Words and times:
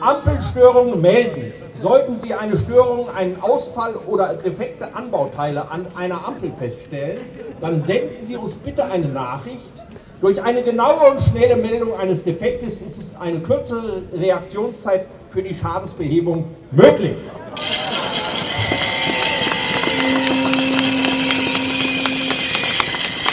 Ampelstörungen 0.00 1.00
melden. 1.00 1.52
Sollten 1.74 2.16
Sie 2.16 2.34
eine 2.34 2.58
Störung, 2.58 3.08
einen 3.14 3.40
Ausfall 3.40 3.94
oder 4.06 4.34
defekte 4.34 4.94
Anbauteile 4.94 5.70
an 5.70 5.86
einer 5.96 6.26
Ampel 6.26 6.52
feststellen, 6.52 7.18
dann 7.60 7.80
senden 7.80 8.24
Sie 8.24 8.36
uns 8.36 8.54
bitte 8.54 8.84
eine 8.84 9.06
Nachricht. 9.06 9.82
Durch 10.20 10.42
eine 10.42 10.62
genaue 10.62 11.12
und 11.12 11.22
schnelle 11.22 11.56
Meldung 11.56 11.98
eines 11.98 12.24
Defektes 12.24 12.80
ist 12.80 12.98
es 12.98 13.20
eine 13.20 13.40
kürzere 13.40 14.02
Reaktionszeit 14.14 15.06
für 15.30 15.42
die 15.42 15.54
Schadensbehebung 15.54 16.44
möglich. 16.70 17.16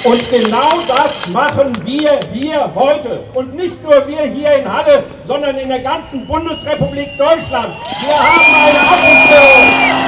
Und 0.05 0.30
genau 0.30 0.82
das 0.86 1.30
machen 1.30 1.71
wir 1.86 2.20
hier 2.34 2.75
heute. 2.75 3.21
Und 3.34 3.55
nicht 3.55 3.82
nur 3.82 4.05
wir 4.05 4.23
hier 4.23 4.54
in 4.55 4.71
Halle, 4.71 5.04
sondern 5.24 5.58
in 5.58 5.70
der 5.70 5.80
ganzen 5.80 6.28
Bundesrepublik 6.28 7.18
Deutschland. 7.18 7.74
Wir 8.02 8.18
haben 8.18 8.56
eine 8.56 8.79
Abrüstung. 8.79 10.04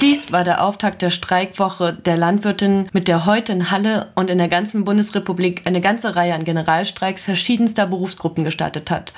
Dies 0.00 0.32
war 0.32 0.44
der 0.44 0.62
Auftakt 0.62 1.02
der 1.02 1.10
Streikwoche 1.10 1.94
der 1.94 2.16
Landwirtin, 2.16 2.88
mit 2.92 3.08
der 3.08 3.24
heute 3.24 3.52
in 3.52 3.70
Halle 3.70 4.08
und 4.14 4.28
in 4.28 4.38
der 4.38 4.48
ganzen 4.48 4.84
Bundesrepublik 4.84 5.62
eine 5.64 5.80
ganze 5.80 6.14
Reihe 6.14 6.34
an 6.34 6.44
Generalstreiks 6.44 7.22
verschiedenster 7.22 7.86
Berufsgruppen 7.86 8.44
gestartet 8.44 8.90
hat. 8.90 9.12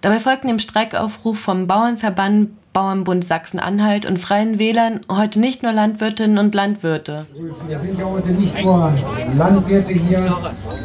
Dabei 0.00 0.18
folgten 0.18 0.48
dem 0.48 0.58
Streikaufruf 0.58 1.38
vom 1.38 1.66
Bauernverband 1.66 2.50
Bauernbund 2.72 3.24
Sachsen-Anhalt 3.24 4.06
und 4.06 4.18
Freien 4.18 4.60
Wählern 4.60 5.00
heute 5.10 5.40
nicht 5.40 5.64
nur 5.64 5.72
Landwirtinnen 5.72 6.38
und 6.38 6.54
Landwirte. 6.54 7.26
Wir 7.66 7.78
sind 7.80 7.98
ja 7.98 8.04
heute 8.04 8.30
nicht 8.30 8.62
nur 8.62 8.92
Landwirte 9.36 9.92
hier, 9.92 10.36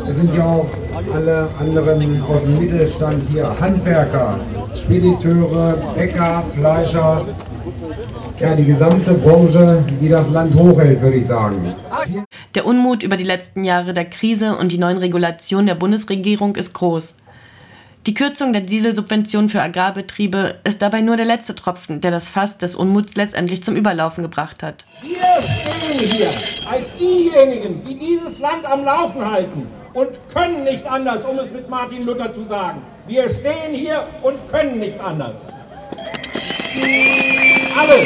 wir 0.03 0.13
sind 0.13 0.33
ja 0.33 0.45
auch 0.45 0.67
alle 1.13 1.47
anderen 1.59 2.23
aus 2.23 2.43
dem 2.43 2.57
Mittelstand 2.57 3.23
hier, 3.29 3.55
Handwerker, 3.59 4.39
Spediteure, 4.73 5.77
Bäcker, 5.95 6.43
Fleischer, 6.49 7.23
ja, 8.39 8.55
die 8.55 8.65
gesamte 8.65 9.13
Branche, 9.13 9.85
die 10.01 10.09
das 10.09 10.31
Land 10.31 10.55
hochhält, 10.55 11.01
würde 11.01 11.17
ich 11.17 11.27
sagen. 11.27 11.73
Der 12.55 12.65
Unmut 12.65 13.03
über 13.03 13.15
die 13.15 13.23
letzten 13.23 13.63
Jahre 13.63 13.93
der 13.93 14.05
Krise 14.05 14.57
und 14.57 14.71
die 14.71 14.79
neuen 14.79 14.97
Regulationen 14.97 15.67
der 15.67 15.75
Bundesregierung 15.75 16.55
ist 16.55 16.73
groß. 16.73 17.15
Die 18.05 18.13
Kürzung 18.13 18.53
der 18.53 18.61
Dieselsubventionen 18.61 19.49
für 19.49 19.63
Agrarbetriebe 19.63 20.59
ist 20.63 20.83
dabei 20.83 21.01
nur 21.01 21.17
der 21.17 21.25
letzte 21.25 21.55
Tropfen, 21.55 22.01
der 22.01 22.11
das 22.11 22.29
Fass 22.29 22.59
des 22.59 22.75
Unmuts 22.75 23.15
letztendlich 23.15 23.63
zum 23.63 23.75
Überlaufen 23.75 24.21
gebracht 24.21 24.61
hat. 24.61 24.85
Wir 25.01 25.17
stehen 25.41 26.07
hier 26.07 26.29
als 26.69 26.97
diejenigen, 26.97 27.81
die 27.81 27.97
dieses 27.97 28.37
Land 28.37 28.63
am 28.63 28.85
Laufen 28.85 29.27
halten 29.27 29.65
und 29.95 30.09
können 30.31 30.65
nicht 30.65 30.85
anders, 30.85 31.25
um 31.25 31.39
es 31.39 31.51
mit 31.51 31.67
Martin 31.67 32.05
Luther 32.05 32.31
zu 32.31 32.43
sagen. 32.43 32.83
Wir 33.07 33.27
stehen 33.27 33.73
hier 33.73 34.03
und 34.21 34.35
können 34.51 34.79
nicht 34.79 34.99
anders. 34.99 35.47
Alle, 37.75 38.01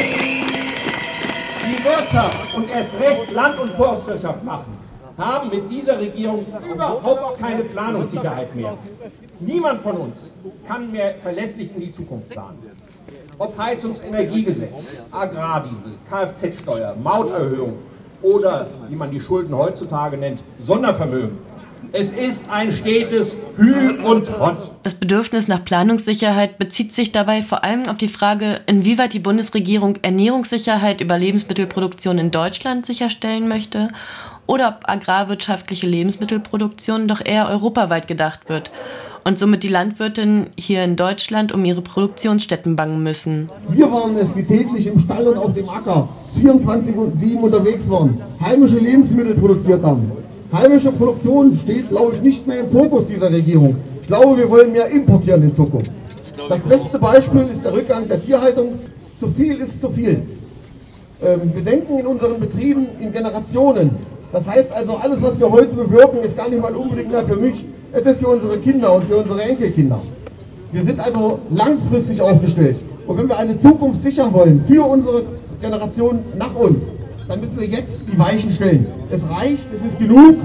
die 1.66 1.84
Wirtschaft 1.84 2.54
und 2.54 2.70
erst 2.70 2.98
recht 2.98 3.32
Land- 3.32 3.60
und 3.60 3.72
Forstwirtschaft 3.72 4.42
machen, 4.44 4.78
haben 5.20 5.50
mit 5.50 5.70
dieser 5.70 6.00
Regierung 6.00 6.44
überhaupt 6.72 7.38
keine 7.40 7.64
Planungssicherheit 7.64 8.54
mehr. 8.54 8.76
Niemand 9.40 9.80
von 9.80 9.96
uns 9.96 10.38
kann 10.66 10.90
mehr 10.90 11.14
verlässlich 11.20 11.74
in 11.74 11.80
die 11.80 11.90
Zukunft 11.90 12.30
planen. 12.30 12.58
Ob 13.38 13.56
Heizungsenergiegesetz, 13.58 14.96
Agrardiesel, 15.10 15.92
Kfz-Steuer, 16.08 16.94
Mauterhöhung 17.02 17.78
oder, 18.22 18.66
wie 18.88 18.96
man 18.96 19.10
die 19.10 19.20
Schulden 19.20 19.54
heutzutage 19.56 20.16
nennt, 20.18 20.42
Sondervermögen. 20.58 21.38
Es 21.92 22.16
ist 22.16 22.52
ein 22.52 22.70
stetes 22.70 23.46
Hü 23.56 23.98
und 24.04 24.38
Hott. 24.38 24.70
Das 24.82 24.94
Bedürfnis 24.94 25.48
nach 25.48 25.64
Planungssicherheit 25.64 26.58
bezieht 26.58 26.92
sich 26.92 27.10
dabei 27.10 27.42
vor 27.42 27.64
allem 27.64 27.86
auf 27.86 27.96
die 27.96 28.08
Frage, 28.08 28.60
inwieweit 28.66 29.12
die 29.12 29.18
Bundesregierung 29.18 29.96
Ernährungssicherheit 30.02 31.00
über 31.00 31.18
Lebensmittelproduktion 31.18 32.18
in 32.18 32.30
Deutschland 32.30 32.86
sicherstellen 32.86 33.48
möchte 33.48 33.88
oder 34.50 34.76
ob 34.76 34.90
agrarwirtschaftliche 34.90 35.86
Lebensmittelproduktion 35.86 37.06
doch 37.06 37.24
eher 37.24 37.48
europaweit 37.48 38.08
gedacht 38.08 38.48
wird 38.48 38.72
und 39.22 39.38
somit 39.38 39.62
die 39.62 39.68
Landwirtinnen 39.68 40.48
hier 40.58 40.82
in 40.82 40.96
Deutschland 40.96 41.52
um 41.52 41.64
ihre 41.64 41.82
Produktionsstätten 41.82 42.74
bangen 42.74 43.00
müssen. 43.00 43.46
Wir 43.68 43.90
waren 43.92 44.16
es, 44.16 44.34
die 44.34 44.44
täglich 44.44 44.88
im 44.88 44.98
Stall 44.98 45.28
und 45.28 45.38
auf 45.38 45.54
dem 45.54 45.68
Acker 45.68 46.08
24 46.34 46.96
und 46.96 47.20
7 47.20 47.40
unterwegs 47.40 47.88
waren, 47.88 48.20
heimische 48.44 48.78
Lebensmittel 48.78 49.36
produziert 49.36 49.84
haben. 49.84 50.10
Heimische 50.52 50.90
Produktion 50.90 51.56
steht, 51.62 51.88
glaube 51.88 52.16
ich, 52.16 52.22
nicht 52.22 52.44
mehr 52.44 52.58
im 52.58 52.70
Fokus 52.70 53.06
dieser 53.06 53.30
Regierung. 53.30 53.76
Ich 54.02 54.08
glaube, 54.08 54.36
wir 54.36 54.50
wollen 54.50 54.72
mehr 54.72 54.88
importieren 54.88 55.44
in 55.44 55.54
Zukunft. 55.54 55.92
Das 56.48 56.58
beste 56.62 56.98
Beispiel 56.98 57.46
ist 57.52 57.64
der 57.64 57.72
Rückgang 57.72 58.08
der 58.08 58.20
Tierhaltung. 58.20 58.80
Zu 59.16 59.28
viel 59.28 59.60
ist 59.60 59.80
zu 59.80 59.90
viel. 59.90 60.26
Ähm, 61.22 61.52
wir 61.54 61.62
denken 61.62 62.00
in 62.00 62.06
unseren 62.06 62.40
Betrieben 62.40 62.88
in 62.98 63.12
Generationen. 63.12 63.94
Das 64.32 64.48
heißt 64.48 64.72
also, 64.72 64.96
alles, 64.96 65.20
was 65.22 65.38
wir 65.40 65.50
heute 65.50 65.74
bewirken, 65.74 66.18
ist 66.22 66.36
gar 66.36 66.48
nicht 66.48 66.62
mal 66.62 66.74
unbedingt 66.74 67.10
mehr 67.10 67.24
für 67.24 67.36
mich. 67.36 67.64
Es 67.92 68.06
ist 68.06 68.20
für 68.20 68.28
unsere 68.28 68.58
Kinder 68.58 68.94
und 68.94 69.04
für 69.04 69.16
unsere 69.16 69.42
Enkelkinder. 69.42 70.00
Wir 70.70 70.82
sind 70.82 71.00
also 71.00 71.40
langfristig 71.50 72.20
aufgestellt. 72.20 72.76
Und 73.06 73.18
wenn 73.18 73.28
wir 73.28 73.38
eine 73.38 73.58
Zukunft 73.58 74.02
sichern 74.02 74.32
wollen 74.32 74.64
für 74.64 74.84
unsere 74.84 75.24
Generation 75.60 76.20
nach 76.36 76.54
uns, 76.54 76.92
dann 77.26 77.40
müssen 77.40 77.58
wir 77.58 77.66
jetzt 77.66 78.04
die 78.12 78.18
Weichen 78.18 78.50
stellen. 78.50 78.86
Es 79.10 79.28
reicht, 79.28 79.66
es 79.74 79.84
ist 79.84 79.98
genug. 79.98 80.36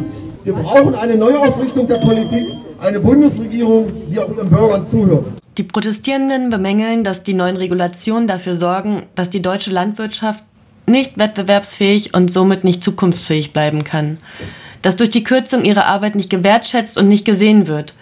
Wir 0.43 0.53
brauchen 0.53 0.95
eine 0.95 1.15
Neuausrichtung 1.17 1.87
der 1.87 1.97
Politik, 1.97 2.47
eine 2.79 2.99
Bundesregierung, 2.99 3.91
die 4.11 4.19
auch 4.19 4.35
den 4.35 4.49
Bürgern 4.49 4.85
zuhört. 4.85 5.25
Die 5.57 5.63
Protestierenden 5.63 6.49
bemängeln, 6.49 7.03
dass 7.03 7.23
die 7.23 7.33
neuen 7.33 7.55
Regulationen 7.55 8.27
dafür 8.27 8.55
sorgen, 8.55 9.03
dass 9.13 9.29
die 9.29 9.41
deutsche 9.41 9.71
Landwirtschaft 9.71 10.43
nicht 10.87 11.17
wettbewerbsfähig 11.17 12.13
und 12.13 12.31
somit 12.31 12.63
nicht 12.63 12.83
zukunftsfähig 12.83 13.53
bleiben 13.53 13.83
kann. 13.83 14.17
Dass 14.81 14.95
durch 14.95 15.09
die 15.09 15.23
Kürzung 15.23 15.65
ihre 15.65 15.85
Arbeit 15.85 16.15
nicht 16.15 16.29
gewertschätzt 16.29 16.97
und 16.97 17.07
nicht 17.07 17.25
gesehen 17.25 17.67
wird. 17.67 17.93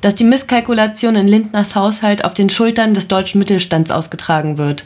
Dass 0.00 0.14
die 0.14 0.24
Misskalkulation 0.24 1.16
in 1.16 1.26
Lindners 1.26 1.74
Haushalt 1.74 2.24
auf 2.24 2.34
den 2.34 2.50
Schultern 2.50 2.94
des 2.94 3.08
deutschen 3.08 3.38
Mittelstands 3.38 3.90
ausgetragen 3.90 4.56
wird. 4.58 4.84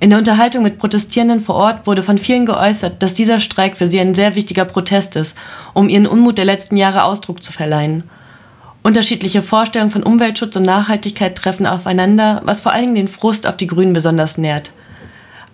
In 0.00 0.10
der 0.10 0.18
Unterhaltung 0.18 0.62
mit 0.62 0.78
Protestierenden 0.78 1.40
vor 1.40 1.56
Ort 1.56 1.86
wurde 1.86 2.02
von 2.02 2.18
vielen 2.18 2.46
geäußert, 2.46 3.02
dass 3.02 3.14
dieser 3.14 3.40
Streik 3.40 3.76
für 3.76 3.88
sie 3.88 3.98
ein 3.98 4.14
sehr 4.14 4.36
wichtiger 4.36 4.64
Protest 4.64 5.16
ist, 5.16 5.36
um 5.74 5.88
ihren 5.88 6.06
Unmut 6.06 6.38
der 6.38 6.44
letzten 6.44 6.76
Jahre 6.76 7.02
Ausdruck 7.02 7.42
zu 7.42 7.52
verleihen. 7.52 8.04
Unterschiedliche 8.84 9.42
Vorstellungen 9.42 9.90
von 9.90 10.04
Umweltschutz 10.04 10.54
und 10.54 10.62
Nachhaltigkeit 10.62 11.34
treffen 11.34 11.66
aufeinander, 11.66 12.42
was 12.44 12.60
vor 12.60 12.72
allem 12.72 12.94
den 12.94 13.08
Frust 13.08 13.46
auf 13.46 13.56
die 13.56 13.66
Grünen 13.66 13.92
besonders 13.92 14.38
nährt. 14.38 14.70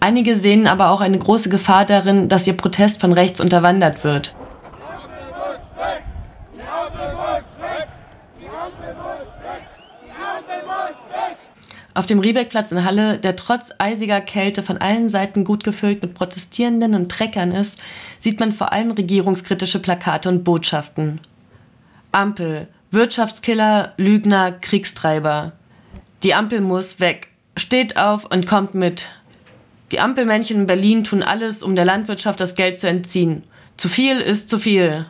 Einige 0.04 0.36
sehen 0.36 0.66
aber 0.66 0.90
auch 0.90 1.00
eine 1.00 1.18
große 1.18 1.48
Gefahr 1.48 1.86
darin, 1.86 2.28
dass 2.28 2.46
ihr 2.46 2.58
Protest 2.58 3.00
von 3.00 3.14
rechts 3.14 3.40
unterwandert 3.40 4.04
wird. 4.04 4.34
Auf 11.94 12.04
dem 12.04 12.18
Riebeckplatz 12.18 12.70
in 12.70 12.84
Halle, 12.84 13.16
der 13.16 13.34
trotz 13.34 13.72
eisiger 13.78 14.20
Kälte 14.20 14.62
von 14.62 14.76
allen 14.76 15.08
Seiten 15.08 15.42
gut 15.42 15.64
gefüllt 15.64 16.02
mit 16.02 16.12
Protestierenden 16.12 16.94
und 16.94 17.10
Treckern 17.10 17.52
ist, 17.52 17.80
sieht 18.18 18.38
man 18.40 18.52
vor 18.52 18.74
allem 18.74 18.90
regierungskritische 18.90 19.78
Plakate 19.78 20.28
und 20.28 20.44
Botschaften. 20.44 21.18
Ampel, 22.12 22.68
Wirtschaftskiller, 22.90 23.94
Lügner, 23.96 24.52
Kriegstreiber. 24.52 25.52
Die 26.22 26.34
Ampel 26.34 26.60
muss 26.60 27.00
weg. 27.00 27.28
Steht 27.56 27.96
auf 27.96 28.26
und 28.26 28.46
kommt 28.46 28.74
mit. 28.74 29.08
Die 29.94 30.00
Ampelmännchen 30.00 30.58
in 30.58 30.66
Berlin 30.66 31.04
tun 31.04 31.22
alles, 31.22 31.62
um 31.62 31.76
der 31.76 31.84
Landwirtschaft 31.84 32.40
das 32.40 32.56
Geld 32.56 32.76
zu 32.78 32.88
entziehen. 32.88 33.44
Zu 33.76 33.88
viel 33.88 34.18
ist 34.18 34.50
zu 34.50 34.58
viel. 34.58 35.06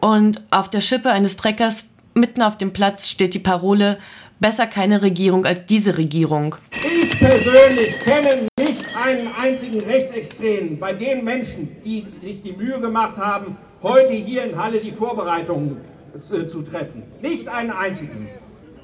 Und 0.00 0.42
auf 0.50 0.68
der 0.68 0.80
Schippe 0.80 1.10
eines 1.10 1.36
Treckers 1.36 1.90
mitten 2.12 2.42
auf 2.42 2.58
dem 2.58 2.72
Platz 2.72 3.08
steht 3.08 3.34
die 3.34 3.38
Parole 3.38 3.98
Besser 4.40 4.66
keine 4.66 5.00
Regierung 5.00 5.46
als 5.46 5.64
diese 5.66 5.96
Regierung. 5.96 6.56
Ich 6.72 7.16
persönlich 7.20 8.00
kenne 8.00 8.48
nicht 8.58 8.84
einen 9.00 9.30
einzigen 9.40 9.78
Rechtsextremen 9.78 10.80
bei 10.80 10.92
den 10.92 11.22
Menschen, 11.22 11.68
die 11.84 12.04
sich 12.20 12.42
die 12.42 12.52
Mühe 12.52 12.80
gemacht 12.80 13.18
haben, 13.18 13.56
heute 13.80 14.12
hier 14.12 14.42
in 14.42 14.60
Halle 14.60 14.78
die 14.78 14.90
Vorbereitungen 14.90 15.76
zu, 16.20 16.44
zu 16.48 16.62
treffen. 16.64 17.04
Nicht 17.22 17.46
einen 17.46 17.70
einzigen. 17.70 18.28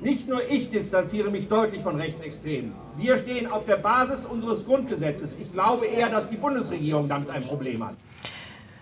Nicht 0.02 0.28
nur 0.28 0.40
ich 0.50 0.68
distanziere 0.68 1.30
mich 1.30 1.48
deutlich 1.48 1.80
von 1.80 1.94
Rechtsextremen. 1.94 2.72
Wir 2.96 3.18
stehen 3.18 3.46
auf 3.46 3.66
der 3.66 3.76
Basis 3.76 4.24
unseres 4.24 4.66
Grundgesetzes. 4.66 5.38
Ich 5.40 5.52
glaube 5.52 5.86
eher, 5.86 6.08
dass 6.08 6.28
die 6.28 6.36
Bundesregierung 6.36 7.08
damit 7.08 7.30
ein 7.30 7.44
Problem 7.44 7.86
hat. 7.86 7.94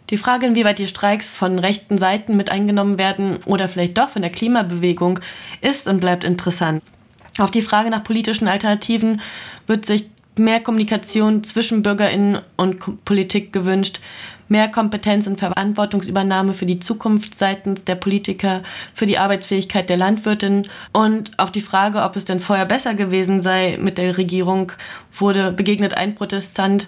Die 0.08 0.16
Frage, 0.16 0.46
inwieweit 0.46 0.78
die 0.78 0.86
Streiks 0.86 1.30
von 1.30 1.58
rechten 1.58 1.98
Seiten 1.98 2.38
mit 2.38 2.50
eingenommen 2.50 2.96
werden 2.96 3.40
oder 3.44 3.68
vielleicht 3.68 3.98
doch 3.98 4.08
von 4.08 4.22
der 4.22 4.32
Klimabewegung, 4.32 5.20
ist 5.60 5.86
und 5.86 6.00
bleibt 6.00 6.24
interessant. 6.24 6.82
Auf 7.38 7.50
die 7.50 7.62
Frage 7.62 7.90
nach 7.90 8.02
politischen 8.02 8.48
Alternativen 8.48 9.20
wird 9.66 9.84
sich 9.84 10.08
mehr 10.36 10.60
Kommunikation 10.60 11.44
zwischen 11.44 11.82
Bürgerinnen 11.82 12.40
und 12.56 13.04
Politik 13.04 13.52
gewünscht, 13.52 14.00
mehr 14.50 14.68
Kompetenz 14.68 15.26
und 15.26 15.38
Verantwortungsübernahme 15.38 16.54
für 16.54 16.66
die 16.66 16.78
Zukunft 16.78 17.34
seitens 17.34 17.84
der 17.84 17.94
Politiker, 17.94 18.62
für 18.94 19.06
die 19.06 19.18
Arbeitsfähigkeit 19.18 19.88
der 19.88 19.96
Landwirtin 19.96 20.66
und 20.92 21.30
auf 21.38 21.50
die 21.50 21.60
Frage, 21.60 22.02
ob 22.02 22.16
es 22.16 22.24
denn 22.24 22.40
vorher 22.40 22.66
besser 22.66 22.94
gewesen 22.94 23.40
sei 23.40 23.78
mit 23.80 23.98
der 23.98 24.18
Regierung, 24.18 24.72
wurde 25.16 25.52
begegnet 25.52 25.96
ein 25.96 26.14
Protestant, 26.14 26.86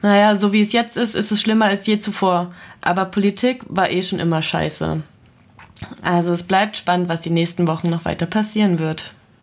naja, 0.00 0.36
so 0.36 0.52
wie 0.52 0.60
es 0.60 0.72
jetzt 0.72 0.96
ist, 0.96 1.14
ist 1.14 1.32
es 1.32 1.40
schlimmer 1.40 1.66
als 1.66 1.86
je 1.86 1.98
zuvor. 1.98 2.52
Aber 2.80 3.04
Politik 3.04 3.64
war 3.68 3.90
eh 3.90 4.02
schon 4.02 4.20
immer 4.20 4.42
scheiße. 4.42 5.02
Also 6.02 6.32
es 6.32 6.42
bleibt 6.42 6.76
spannend, 6.76 7.08
was 7.08 7.20
die 7.20 7.30
nächsten 7.30 7.66
Wochen 7.66 7.90
noch 7.90 8.04
weiter 8.04 8.26
passieren 8.26 8.78
wird. 8.78 9.12